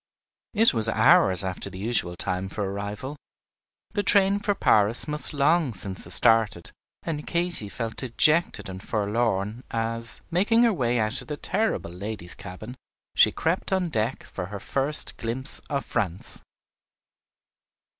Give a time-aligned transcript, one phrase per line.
[0.55, 3.17] It was hours after the usual time for arrival;
[3.91, 6.71] the train for Paris must long since have started,
[7.03, 12.33] and Katy felt dejected and forlorn as, making her way out of the terrible ladies'
[12.33, 12.77] cabin,
[13.15, 16.41] she crept on deck for her first glimpse of France.